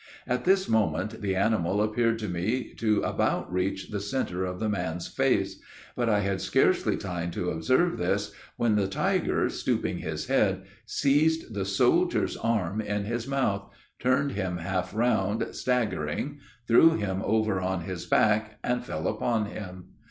[0.25, 4.67] At this moment, the animal appeared to me to about reach the center of the
[4.67, 5.59] man's face;
[5.95, 11.53] but I had scarcely time to observe this, when the tiger, stooping his head, seized
[11.53, 13.69] the soldier's arm in his mouth,
[13.99, 19.89] turned him half round staggering, threw him over on his back, and fell upon him.